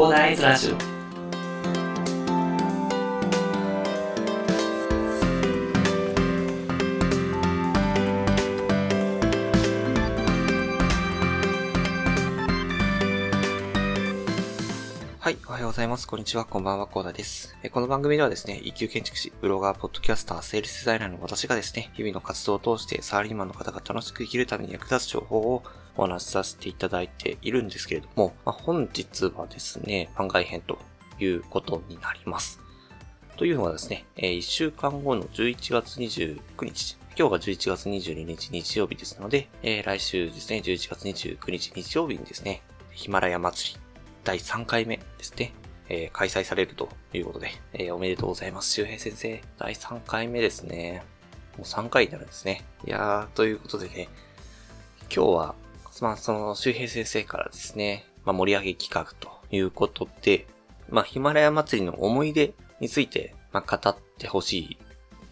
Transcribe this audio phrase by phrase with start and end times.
[0.00, 0.89] コーナーイズラジオ
[15.70, 16.08] ございます。
[16.08, 17.56] こんにちは、こんばんは、コーダです。
[17.70, 25.62] この番組ではですね、一級建築士、ブロガー、ポッドキャスター、セールスデザイナーの私がですね、日々の活動を通してサラリーマンの方が楽しく生きるために役立つ情報を
[25.96, 30.76] お話しさせていただいているんですけれども、まあ、本日はですね、番外編と
[31.20, 32.58] いうことになります。
[33.36, 43.80] というのはですね、1週間後の11月29日、今日が11月22日日曜日ですので、来週ですね、11月29日日曜日にですね、ヒマラヤ祭り
[44.24, 45.54] 第3回目ですね、
[45.90, 48.70] えー開催されるということで、えーおめでとうございます。
[48.72, 51.02] 周平先生、第3回目ですね。
[51.58, 52.64] もう3回になるんですね。
[52.86, 54.08] いやー、ということでね、
[55.14, 55.54] 今日は、
[56.00, 60.46] まあ、その周平先生からですね、まあ、盛り上げ企画ということで、
[60.88, 64.78] まあ、ヒマラヤ祭りの思い出について、まあ、語ってほしい、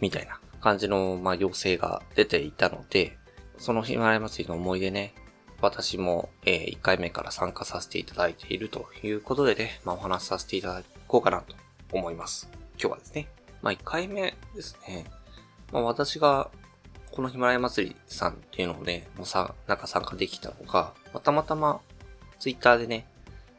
[0.00, 3.16] みたいな感じの、まあ、要請が出ていたので、
[3.56, 5.14] そのヒマラヤ祭りの思い出ね、
[5.60, 11.56] 私も、え1回目から参加させていただいているということでね、まあ、お話しさせていただこうかなと
[11.92, 12.48] 思います。
[12.80, 13.28] 今日はですね。
[13.60, 15.04] まあ、1回目ですね。
[15.72, 16.50] まあ、私が、
[17.10, 21.80] このヒマラヤ祭りさんっていうのをね、もうさ、なんか参加できたのが、またまたま、
[22.38, 23.08] ツイッターでね、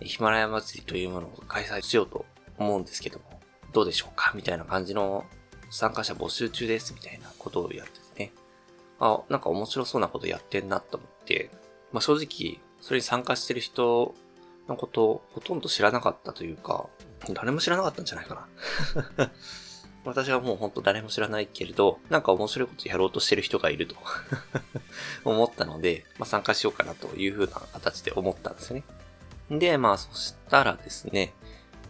[0.00, 2.24] ヒマラヤ祭りというものを開催しようと
[2.58, 3.40] 思うんですけども、
[3.72, 4.32] どうでしょうか？
[4.34, 5.24] みたいな感じの
[5.70, 8.32] 参加者募集中です、みたいなことをやっててね。
[8.98, 11.50] あ、なんか面白そうなことやってんなと思って、
[11.94, 14.16] まあ、正直、それに参加してる人
[14.68, 16.88] のことをほとんど知らなかったというか、
[17.32, 18.48] 誰も知らなかったんじゃないか
[19.16, 19.30] な。
[20.04, 23.94] 私はもうほんと誰も知らないけれど、なんか面白いことやろうとしてる人がいると
[25.24, 28.84] 思ったので、まあ、参加しようかなという風な形で思ったんですよね。
[29.56, 31.32] で、まあそしたらですね、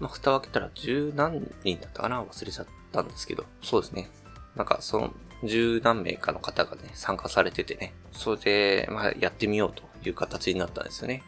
[0.00, 2.22] まあ蓋を開けたら十何人だったかな？
[2.22, 4.10] 忘れちゃったんですけど、そうですね。
[4.54, 5.14] なんかその
[5.44, 11.22] 十何名かの方がね、参加されててね、それで、まあやってみようという形になったんですよね。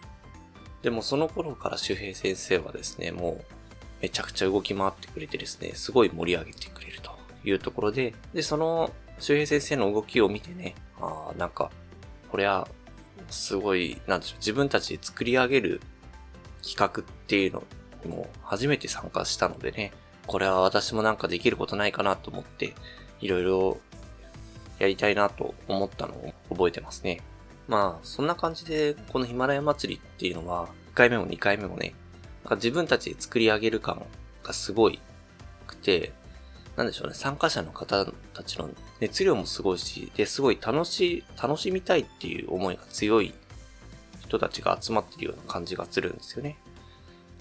[0.83, 3.45] でもその頃から周平先生はですね、もう
[4.03, 7.11] めちゃくちゃ動き回ってくれてですね、すごい盛り上げてくれると
[7.45, 11.71] いうところで、で、その周平先生の動きを見てね、ああ、なんか、
[12.31, 12.69] これは、
[13.31, 15.81] すごい、なんでしょう、自分たちで作り上げる
[16.63, 17.63] 企画っていうの
[18.07, 19.93] も初めて参加したのでね、
[20.27, 22.75] これは私もなんかできることないかなと思って、
[23.21, 23.79] いろいろ
[24.79, 27.21] やりたいなと思ったのを覚えてますね。
[27.69, 31.95] まあ、そんな感じで、このヒマラヤ祭りっていうのは、1回目も2回目もね、
[32.45, 34.05] なんか自分たちで作り上げる感
[34.43, 35.01] がすごい
[35.67, 36.13] くて、
[36.77, 38.69] なんでしょうね、参加者の方たちの
[39.01, 43.35] 熱量もすごいし、で、すごい楽しい、楽しみたいっていう思いが強い
[44.21, 46.59] 人たちが集まってるような感じがするんですよね。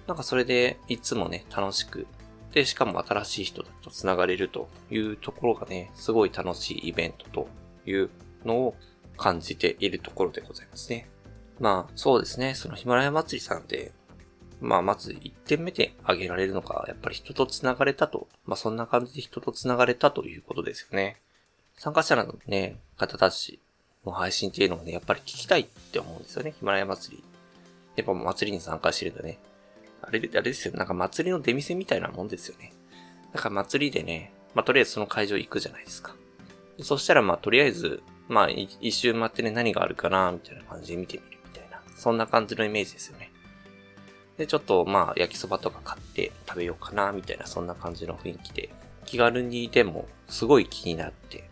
[0.07, 2.07] なんかそれで、いつもね、楽しく、
[2.53, 7.47] で、しかも新しい人たちと繋がれるというところがね、すごい楽しいイベントと
[7.85, 8.09] いう
[8.45, 8.75] のを
[9.17, 11.09] 感じているところでございますね。
[11.59, 13.93] まあ、そうですね、そのヒマラヤ祭りさんで、
[14.61, 18.27] まあ、まず1点目で挙げられるのが、やっぱり人と繋がれたと。
[18.45, 21.17] まあ、そんな感じで人と繋がれたということですよね。
[21.77, 23.59] 参加者のね、方たち
[24.05, 26.53] の配信っていうのをね、やっぱり聞きたいって思うんですよね。
[26.57, 27.23] ヒマラヤ祭り。
[27.95, 29.39] やっぱ祭りに参加してるとね。
[30.01, 30.73] あれ、あれですよ。
[30.75, 32.73] なんか祭りの出店みたいなもんですよね。
[33.33, 36.15] だか祭りでね、まあ、とりあえずその会場行くじゃないですか。
[36.81, 41.81] そしたら、まあ、とりあえず、まあ、一周回ってね、何があるかな、みたいな感じで見てみるみたいな。
[41.95, 43.31] そんな感じのイメージですよね。
[44.37, 48.69] で、ちょっと、まあ、焼きそばとか買って食べようかな、みたいな、そんな感じの雰囲気で、
[49.05, 51.49] 気軽にでも、すごい気になって、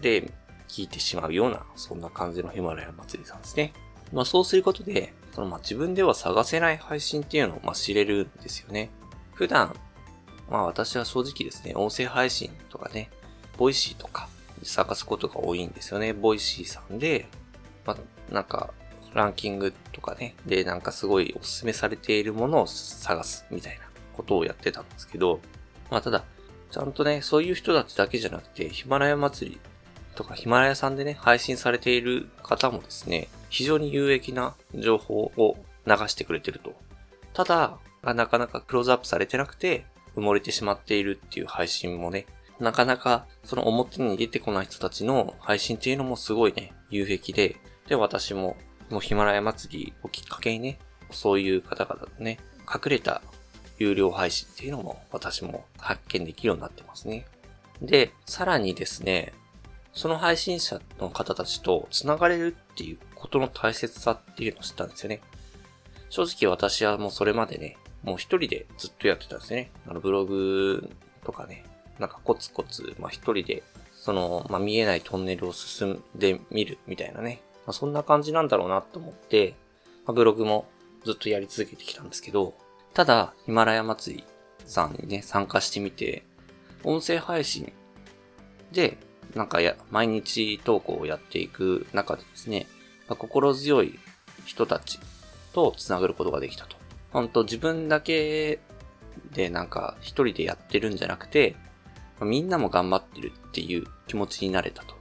[0.00, 0.32] で、
[0.68, 3.72] 聞いてしまうような、そんな感じのヒマラヤ祭りさんですね。
[4.12, 8.90] まあ、そうすることで、その、まあ、自分では探せない配信っていうのを、まあ、知れるんですよね。
[9.34, 9.74] 普段、
[10.50, 13.10] まあ、私は正直ですね、音声配信とかね、
[13.56, 14.28] Voicy とか、
[14.64, 16.12] 探すことが多いんですよね。
[16.12, 17.26] Voicy さんで、
[17.84, 17.96] ま、
[18.30, 18.72] なんか、
[19.14, 25.40] ランキングとかね、で、なんかすごいおすすめされているものを探すみたいなことをやってたんですけど、
[25.90, 26.24] まあただ、
[26.70, 29.60] ちゃんとね、そういう人たちだけじゃなくて、ヒマラヤ祭り
[30.16, 35.56] とかヒマラヤさんでね、配信されている方もですね、非常に有益な情報を
[35.86, 36.74] 流してくれてると。
[37.32, 39.86] ただ、なかなかクローズアップされてなくて、
[40.16, 42.26] 埋もれてしまっているっていう配信もね、
[42.60, 47.56] なかなかその表に出てこない人たちの配信っていうのもすごいね、有益で、
[47.88, 48.56] で、私も
[48.90, 50.78] もうヒマラヤ祭りをきっかけにね、
[51.10, 52.38] そういう方々のね、
[52.72, 53.22] 隠れた
[53.78, 57.26] 有料配信っていうのも私も発見できるようになってますね。
[57.82, 59.32] で、さらにですね、
[59.92, 65.20] その配信者の方たちと繋がれるっていうことの大切さっていうのを知ったんですよね。
[66.08, 69.70] 正直私はもうそれまでね、もう一人でずっとやってたんですよね。
[69.88, 70.90] あの、ブログ
[71.24, 71.64] とかね、
[71.98, 73.62] なんかコツコツ、まあ一人で、
[73.92, 77.42] その、まあ見えないトンネルを進んでみるみたいなね。
[77.66, 79.54] まあそんな感じなんだろうなと思って、
[80.06, 80.66] まあ、ブログも
[81.04, 82.54] ずっとやり続けてきたんですけど、
[82.92, 84.24] ただ、ヒマラヤ祭り
[84.66, 86.24] さんにね、参加してみて、
[86.84, 87.72] 音声配信
[88.72, 88.98] で、
[89.34, 92.66] なんかや、毎日投稿をやっていく中でですね、
[93.08, 93.98] まあ、心強い
[94.44, 95.00] 人たち
[95.52, 96.76] と繋がることができたと。
[97.10, 98.60] 本当自分だけ
[99.32, 101.56] でなんか一人でやってるんじゃなくて、
[102.20, 104.94] ま、みんなも頑張ってるっていう気持ちになれたと。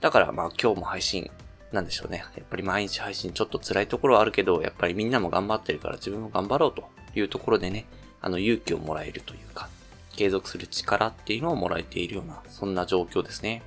[0.00, 1.30] だからまあ今日も配信
[1.72, 2.24] なんでしょうね。
[2.36, 6.84] やっぱり毎日配信ちょっと辛いところはあるけど、やっぱりみんなも頑張ってるから自分も頑張ろうと
[7.14, 7.86] いうところでね、
[8.20, 9.68] あの勇気をもらえるというか、
[10.14, 13.62] 継続する力っていうのをもらえているような、そんな状況ですね。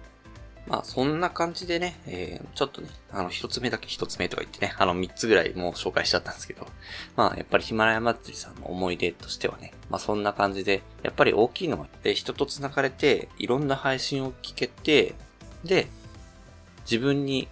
[0.67, 6.67] まあ、そんな感じでね、えー、ちょっとね、あの、一つ目だけ一つ目とか言ってね、あの、三つぐらいもう紹介しちゃったんですけど、
[7.15, 15.13] まあ、やっぱりヒマラヤ祭りさんの思い出としてはね、まあ、そんな感じで、やっぱり大きいのは、えー、人と繋がれて、いろんな配信を聞けて、
[15.63, 15.87] で、
[16.85, 17.47] 自分に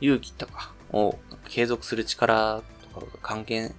[0.00, 2.62] 勇気とかを継続する力
[2.94, 3.74] とかが還元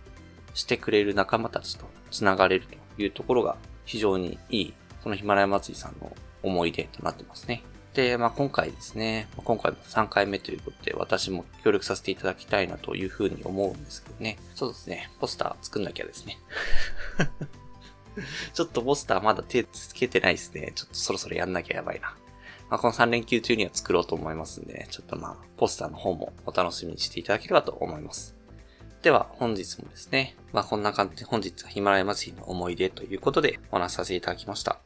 [0.53, 4.73] してくれる仲間たちと繋がれるというところが非常にいい、
[5.03, 7.63] そのヒマラヤ祭りさんの思い出となってますね。
[7.97, 14.37] で、まあ、今回ですね、今回も3回目ということで、私も協力させていただきたいなというふうに思うんですけどね。
[14.53, 16.37] そうですね、ポスター作んなきゃですね。
[18.53, 20.73] ちょっとポスターまだ手つけてないですね。
[20.75, 22.15] ちょっとそろそろやんなきゃやばいな。
[22.69, 28.35] まあ、この3連休中には作ろうと思いますんで、ね、ちょっとまあ、ポスターの方もお楽しみにしていただければと思います。
[29.01, 34.77] では、本日もですね、まあこんな感じで本日はヒマラヤ祭りの思い出ということでお話しさせていただきました。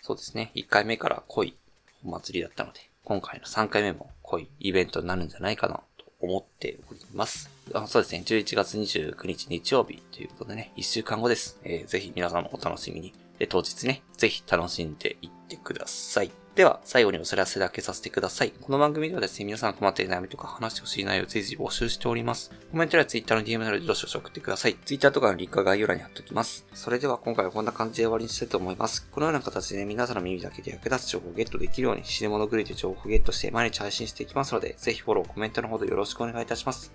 [0.00, 1.54] そうですね、1回目から濃い
[2.04, 7.50] お祭りだったので、今回の3回目も濃いイベントになるんじゃないかなと思っております。
[7.74, 11.58] あそうですね、11月29日日曜日ということでね、1週間後です。
[11.64, 13.12] えー、ぜひ皆さんもお楽しみに。
[13.38, 16.41] で、当日ね、ぜひ楽しんでいってください。
[16.54, 18.50] では、最後にお知らせだけさせてください。
[18.50, 22.50] この番組ではですね、皆さん困っている悩みとか話してほしい内容を随時募集しております。
[22.70, 24.74] コメントや Twitter の DM などでどしどし送ってください。
[24.84, 26.66] Twitter とかのリンクは概要欄に貼っておきます。
[26.74, 29.08] それでは今回はこんな感じで終わりにしたいと思います。
[29.10, 36.92] このような形で、皆さんの耳だけで役立つ情報をゲットできるように、死に物狂いで情報をゲットして毎日配信していきますので、ぜひフォロー、コメントのほどよろしくお願いいたします。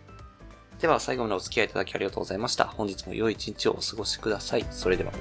[0.80, 2.66] では最後までお付き合いいただきありがとうございました。
[2.66, 4.68] 本日も良い一日をお過ごしください。
[4.70, 5.12] それでは。